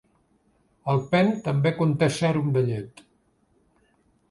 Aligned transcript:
Alpen 0.93 1.29
també 1.49 1.73
conté 1.83 2.09
sèrum 2.17 2.51
de 2.57 2.65
llet. 2.73 3.07